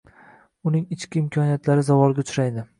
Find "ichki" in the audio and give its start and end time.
0.97-1.21